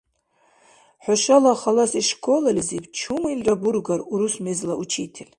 ХӀушала 1.03 1.51
халаси 1.61 1.99
школализиб 2.09 2.83
чумилра 2.97 3.53
бургар 3.63 3.99
урус 4.13 4.35
мезла 4.45 4.75
учитель? 4.85 5.29